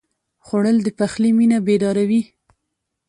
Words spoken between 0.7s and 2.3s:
د پخلي مېنه بیداروي